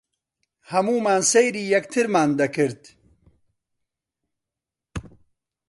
هەموومان 0.71 1.21
سەیری 1.31 1.63
یەکترمان 1.73 2.29
کرد. 2.55 2.81